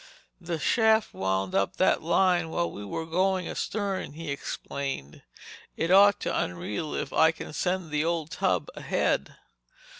[0.39, 5.21] "The shaft wound up that line while we were going astern," he explained.
[5.77, 9.35] "It ought to unreel if I can send the old tub ahead."